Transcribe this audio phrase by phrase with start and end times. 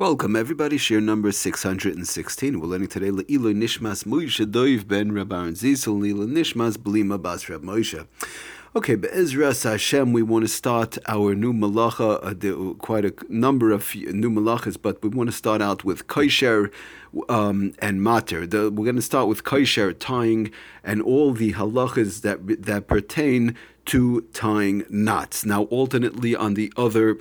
[0.00, 0.78] Welcome, everybody.
[0.78, 2.58] Shiur number 616.
[2.58, 7.62] We're learning today Le'ilo Nishmas Moshe Doiv ben Rabban Zisel Le'ilo Nishmas Blima Bas Rab
[7.62, 8.06] Moshe.
[8.74, 13.94] Okay, Be'ezras Hashem, we want to start our new malacha, uh, quite a number of
[13.94, 16.70] new malachas, but we want to start out with kosher
[17.28, 18.46] um, and mater.
[18.46, 20.50] The, we're going to start with kosher, tying,
[20.82, 23.54] and all the halachas that, that pertain
[23.84, 25.44] to tying knots.
[25.44, 27.18] Now, alternately, on the other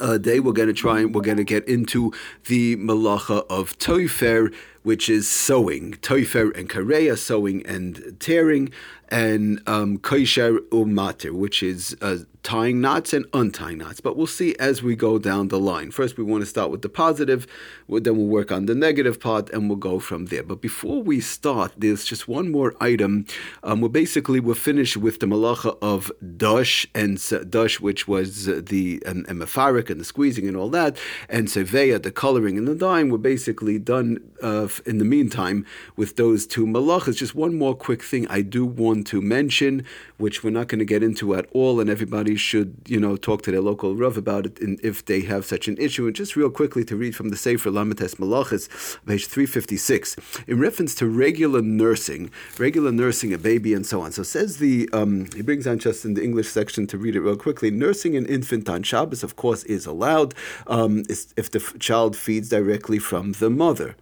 [0.00, 2.12] uh, day we're going to try and we're going to get into
[2.46, 8.70] the malacha of toifer, which is sewing, toifer and kareya, sewing and tearing,
[9.12, 14.00] and um, umater, which is uh, tying knots and untying knots.
[14.00, 15.90] But we'll see as we go down the line.
[15.90, 17.46] First, we want to start with the positive,
[17.88, 20.42] then we'll work on the negative part, and we'll go from there.
[20.42, 23.26] But before we start, there's just one more item.
[23.62, 29.02] Um, we're basically we're finished with the malacha of dush and dush, which was the
[29.04, 29.42] and, and
[29.90, 30.96] and the squeezing and all that,
[31.28, 33.10] and seveya, the coloring and the dyeing.
[33.10, 37.16] We're basically done uh, in the meantime with those two malachas.
[37.16, 39.84] Just one more quick thing I do want to mention,
[40.18, 43.42] which we're not going to get into at all, and everybody should, you know, talk
[43.42, 46.06] to their local Rav about it if they have such an issue.
[46.06, 48.68] And just real quickly to read from the Sefer Lamites Malachas,
[49.06, 54.12] page 356, in reference to regular nursing, regular nursing a baby and so on.
[54.12, 57.20] So says the, um, he brings on just in the English section to read it
[57.20, 60.34] real quickly, nursing an infant on Shabbos, of course, is allowed
[60.66, 63.96] um, if the child feeds directly from the mother.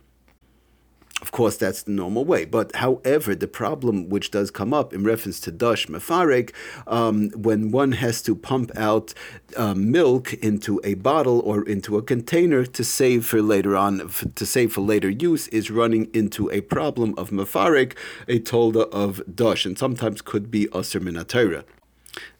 [1.31, 2.45] Of course, that's the normal way.
[2.45, 6.51] But however, the problem which does come up in reference to Dush Mefarek,
[6.89, 9.15] um, when one has to pump out
[9.57, 14.45] uh, milk into a bottle or into a container to save for later on, to
[14.45, 17.93] save for later use, is running into a problem of Mefarek,
[18.27, 21.63] a tolda of Dush, and sometimes could be Aser Minatera.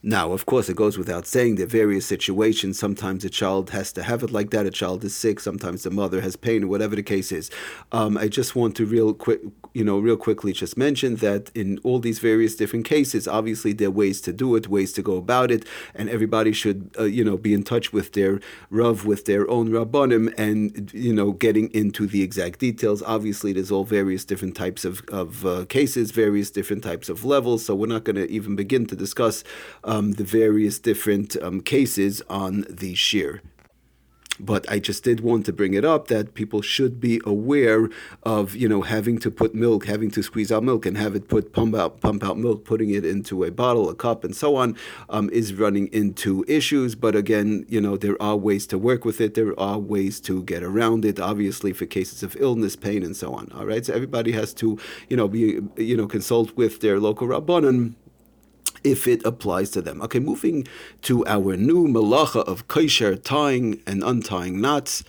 [0.03, 2.79] Now, of course, it goes without saying there are various situations.
[2.79, 4.65] Sometimes a child has to have it like that.
[4.65, 5.39] A child is sick.
[5.39, 7.51] Sometimes the mother has pain, or whatever the case is.
[7.91, 9.41] Um, I just want to real quick,
[9.73, 13.89] you know, real quickly just mention that in all these various different cases, obviously there
[13.89, 17.23] are ways to do it, ways to go about it, and everybody should, uh, you
[17.23, 18.39] know, be in touch with their
[18.71, 23.03] rav, with their own rabbanim, and you know, getting into the exact details.
[23.03, 27.65] Obviously, there's all various different types of of uh, cases, various different types of levels.
[27.65, 29.43] So we're not going to even begin to discuss
[29.83, 33.39] um, the various different um, cases on the shiur.
[34.41, 37.89] But I just did want to bring it up that people should be aware
[38.23, 41.27] of, you know, having to put milk, having to squeeze out milk and have it
[41.27, 44.55] put pump out pump out milk, putting it into a bottle, a cup, and so
[44.55, 44.75] on,
[45.09, 46.95] um, is running into issues.
[46.95, 49.35] But again, you know, there are ways to work with it.
[49.35, 51.19] There are ways to get around it.
[51.19, 53.51] Obviously, for cases of illness, pain, and so on.
[53.53, 54.79] All right, so everybody has to,
[55.09, 57.93] you know, be you know consult with their local rabbanon
[58.83, 60.01] if it applies to them.
[60.01, 60.67] Okay, moving
[61.03, 65.03] to our new malacha of kosher tying and untying knots.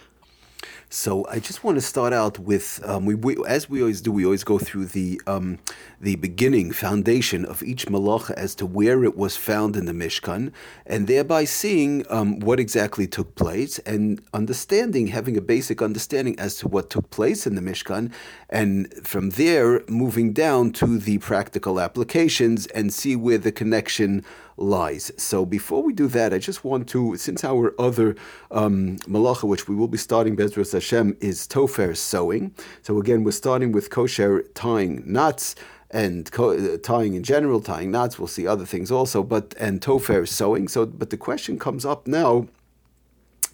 [0.95, 4.13] So I just want to start out with um, we, we, as we always do.
[4.13, 5.59] We always go through the um,
[6.03, 10.53] the beginning foundation of each malacha as to where it was found in the Mishkan,
[10.85, 16.59] and thereby seeing um, what exactly took place and understanding, having a basic understanding as
[16.59, 18.13] to what took place in the Mishkan,
[18.51, 24.23] and from there moving down to the practical applications and see where the connection
[24.63, 25.13] lies.
[25.17, 28.17] So before we do that, I just want to, since our other
[28.51, 32.55] um, malacha, which we will be starting Bezras Hashem, is tofer sewing.
[32.83, 35.55] So again, we're starting with kosher tying knots
[35.91, 38.19] and co- tying in general, tying knots.
[38.19, 40.69] We'll see other things also, but and tofer sewing.
[40.69, 42.47] So, but the question comes up now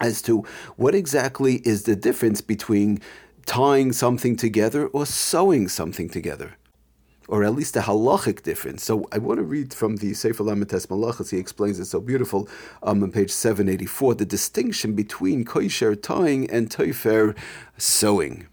[0.00, 0.44] as to
[0.76, 3.00] what exactly is the difference between
[3.46, 6.56] tying something together or sewing something together
[7.28, 8.82] or at least a halachic difference.
[8.82, 11.30] So I want to read from the Sefer Lamites Malachas.
[11.30, 12.48] He explains it so beautiful
[12.82, 17.36] um, on page 784, the distinction between kosher tying and toifer
[17.76, 18.46] sewing.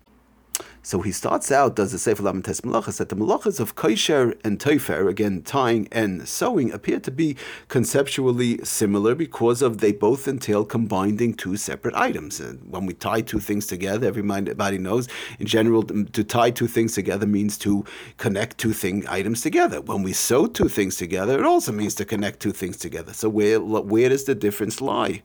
[0.85, 4.59] So he starts out, does the Sefer Lamites Malachas, that the malachas of Kosher and
[4.59, 7.37] Tofer, again, tying and sewing, appear to be
[7.69, 12.39] conceptually similar because of they both entail combining two separate items.
[12.39, 15.07] And when we tie two things together, everybody knows,
[15.39, 17.83] in general, to tie two things together means to
[18.17, 19.81] connect two thing items together.
[19.81, 23.11] When we sew two things together, it also means to connect two things together.
[23.11, 25.23] So where, where does the difference lie?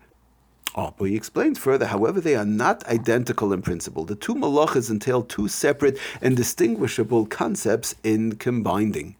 [0.76, 4.04] Oh, but he explains further, however, they are not identical in principle.
[4.04, 9.16] The two malachas entail two separate and distinguishable concepts in combining.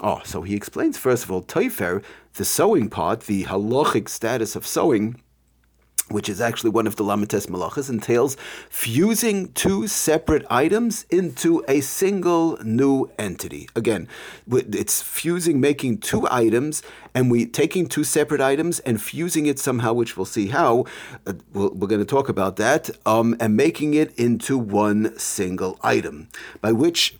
[0.00, 2.02] Oh, so he explains first of all, toifer,
[2.34, 5.20] the sewing part, the halachic status of sewing,
[6.08, 8.36] which is actually one of the Lamites Malachas, entails
[8.68, 13.68] fusing two separate items into a single new entity.
[13.74, 14.08] Again,
[14.50, 16.82] it's fusing, making two items,
[17.14, 20.84] and we taking two separate items and fusing it somehow, which we'll see how.
[21.26, 25.16] Uh, we we are going to talk about that, um, and making it into one
[25.18, 26.28] single item,
[26.60, 27.18] by which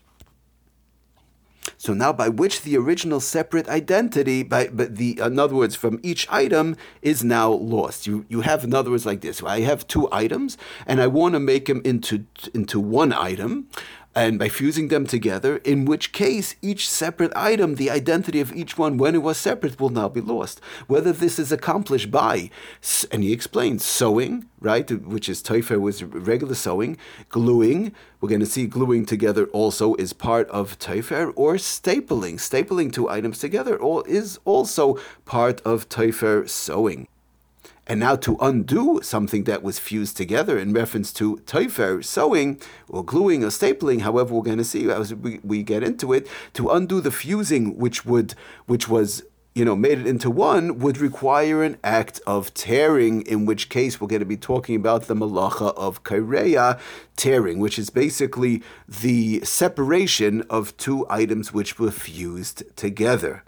[1.77, 6.01] so now, by which the original separate identity, by but the in other words, from
[6.03, 8.07] each item is now lost.
[8.07, 9.43] You you have in other words like this.
[9.43, 12.25] I have two items, and I want to make them into
[12.55, 13.69] into one item
[14.15, 18.77] and by fusing them together, in which case each separate item, the identity of each
[18.77, 20.61] one when it was separate, will now be lost.
[20.87, 22.51] Whether this is accomplished by,
[23.11, 26.99] and he explains, sewing, right, which is taifer was regular sewing,
[27.31, 32.93] gluing, we're going to see gluing together also is part of taifer, or stapling, stapling
[32.93, 37.09] two items together all is also part of taifer sewing.
[37.93, 42.59] And now to undo something that was fused together in reference to teifer, sewing,
[42.89, 46.27] or gluing or stapling, however we're going to see as we, we get into it,
[46.55, 48.35] to undo the fusing which would
[48.65, 49.25] which was
[49.55, 54.01] you know, made it into one would require an act of tearing, in which case
[54.01, 56.81] we're going to be talking about the malacha of kaireya,
[57.17, 63.45] tearing, which is basically the separation of two items which were fused together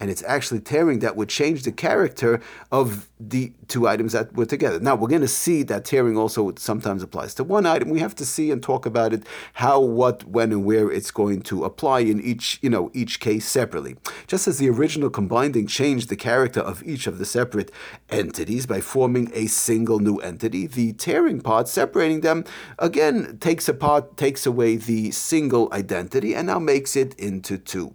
[0.00, 2.40] and it's actually tearing that would change the character
[2.72, 4.80] of the two items that were together.
[4.80, 7.90] Now we're going to see that tearing also sometimes applies to one item.
[7.90, 9.24] We have to see and talk about it,
[9.54, 13.46] how, what, when, and where it's going to apply in each, you know, each case
[13.46, 13.96] separately.
[14.26, 17.70] Just as the original combining changed the character of each of the separate
[18.08, 22.44] entities by forming a single new entity, the tearing part, separating them,
[22.78, 27.94] again takes apart, takes away the single identity, and now makes it into two.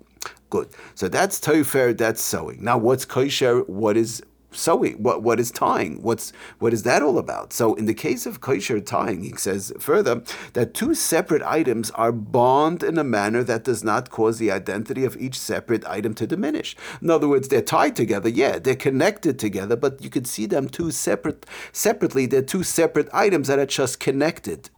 [0.56, 0.70] Good.
[0.94, 2.64] So that's tofer, that's sewing.
[2.64, 3.60] Now what's kosher?
[3.64, 4.24] What is
[4.54, 5.04] sewing?
[5.04, 6.02] What what is tying?
[6.02, 7.52] What's what is that all about?
[7.52, 10.24] So in the case of kosher tying, he says further
[10.54, 15.04] that two separate items are bond in a manner that does not cause the identity
[15.04, 16.78] of each separate item to diminish.
[17.02, 18.30] In other words, they're tied together.
[18.30, 22.28] Yeah, they're connected together, but you can see them two separate separately.
[22.28, 24.70] They're two separate items that are just connected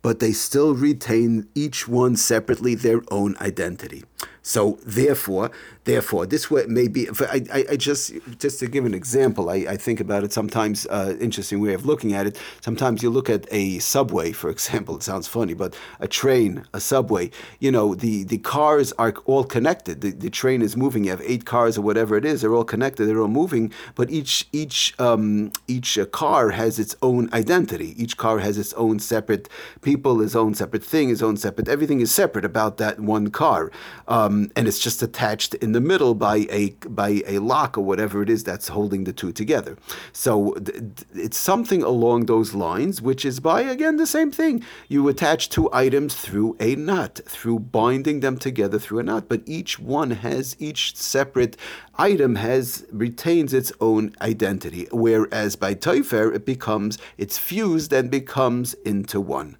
[0.00, 4.04] but they still retain each one separately their own identity.
[4.42, 5.52] So therefore,
[5.84, 7.08] therefore, this way may be.
[7.20, 10.84] I, I, I, just just to give an example, I, I think about it sometimes.
[10.86, 12.36] Uh, interesting way of looking at it.
[12.60, 14.96] Sometimes you look at a subway, for example.
[14.96, 17.30] It sounds funny, but a train, a subway.
[17.60, 20.00] You know, the, the cars are all connected.
[20.00, 21.04] The, the train is moving.
[21.04, 22.40] You have eight cars or whatever it is.
[22.40, 23.06] They're all connected.
[23.06, 23.72] They're all moving.
[23.94, 27.94] But each each um, each uh, car has its own identity.
[28.02, 29.48] Each car has its own separate
[29.82, 31.68] people, its own separate thing, its own separate.
[31.68, 33.70] Everything is separate about that one car.
[34.08, 37.84] Um, um, and it's just attached in the middle by a by a lock or
[37.84, 39.76] whatever it is that's holding the two together.
[40.12, 40.82] So th-
[41.14, 44.64] it's something along those lines, which is by again the same thing.
[44.88, 49.42] You attach two items through a knot, through binding them together through a knot, but
[49.46, 51.56] each one has each separate
[51.98, 54.88] item has retains its own identity.
[54.90, 59.56] Whereas by Taifer it becomes it's fused and becomes into one.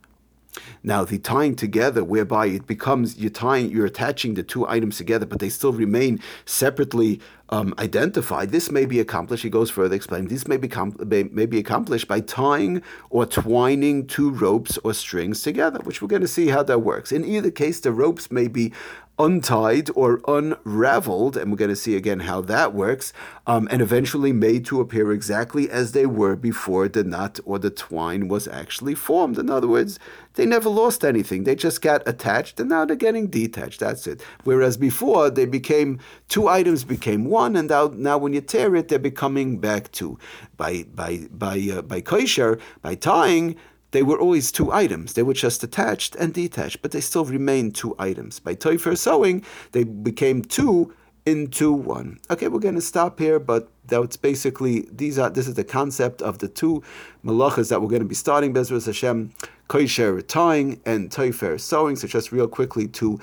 [0.84, 5.26] Now, the tying together, whereby it becomes you're tying, you're attaching the two items together,
[5.26, 7.20] but they still remain separately
[7.50, 8.50] um, identified.
[8.50, 9.42] This may be accomplished.
[9.42, 13.26] He goes further, explaining this may be com- may, may be accomplished by tying or
[13.26, 17.12] twining two ropes or strings together, which we're going to see how that works.
[17.12, 18.72] In either case, the ropes may be
[19.18, 23.12] untied or unraveled, and we're going to see again how that works,
[23.46, 27.70] um, and eventually made to appear exactly as they were before the knot or the
[27.70, 29.38] twine was actually formed.
[29.38, 29.98] In other words,
[30.34, 31.44] they never lost anything.
[31.44, 33.80] They just got attached, and now they're getting detached.
[33.80, 34.22] That's it.
[34.44, 38.88] Whereas before, they became two items became one, and now, now when you tear it,
[38.88, 40.18] they're becoming back two.
[40.56, 43.56] By by by uh, by kosher, by tying,
[43.92, 45.12] they were always two items.
[45.12, 48.40] They were just attached and detached, but they still remained two items.
[48.40, 52.18] By Toifer sewing, they became two into one.
[52.30, 56.22] Okay, we're going to stop here, but that's basically these are this is the concept
[56.22, 56.82] of the two
[57.24, 59.32] malachas that we're going to be starting Bezras Hashem,
[59.72, 61.96] Koisher tying and Toifer sewing.
[61.96, 63.18] So just real quickly to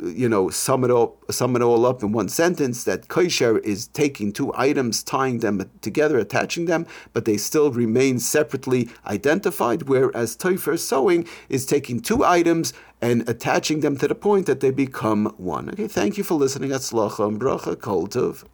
[0.00, 3.88] you know sum it all sum it all up in one sentence that Koisher is
[3.88, 9.88] taking two items, tying them together, attaching them, but they still remain separately identified.
[9.88, 14.70] Whereas Toifer sewing is taking two items and attaching them to the point that they
[14.70, 15.68] become one.
[15.70, 16.70] Okay, thank you for listening.
[16.70, 18.44] Atzlacha and bracha kol tov.